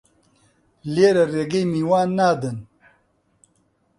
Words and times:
لیرە 0.93 1.23
ڕێگەی 1.33 1.65
میوان 1.73 2.09
نادەن 2.19 2.57